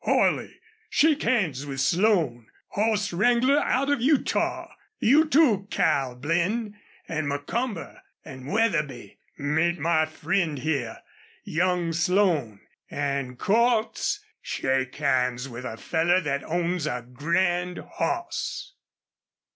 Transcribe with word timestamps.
"Holley, 0.03 0.59
shake 0.89 1.21
hands 1.21 1.67
with 1.67 1.79
Slone, 1.79 2.47
hoss 2.69 3.13
wrangler 3.13 3.59
out 3.59 3.87
of 3.91 4.01
Utah.... 4.01 4.71
You, 4.97 5.25
too, 5.27 5.67
Cal 5.69 6.15
Blinn.... 6.15 6.73
An' 7.07 7.27
Macomber 7.27 8.01
an' 8.25 8.47
Wetherby, 8.47 9.19
meet 9.37 9.77
my 9.77 10.07
friend 10.07 10.57
here 10.57 10.97
young 11.43 11.93
Slone.... 11.93 12.61
An', 12.89 13.35
Cordts, 13.35 14.21
shake 14.41 14.95
hands 14.95 15.47
with 15.47 15.65
a 15.65 15.77
feller 15.77 16.19
thet 16.19 16.43
owns 16.45 16.87
a 16.87 17.05
grand 17.13 17.77
hoss!" 17.77 18.73